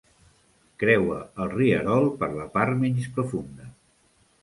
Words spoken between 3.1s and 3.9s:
profunda.